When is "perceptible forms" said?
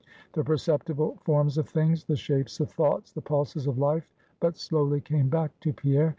0.43-1.59